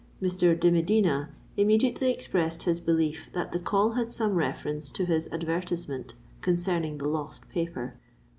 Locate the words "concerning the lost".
6.41-7.47